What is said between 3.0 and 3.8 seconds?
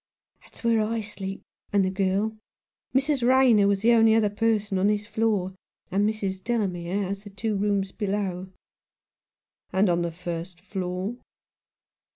Rayner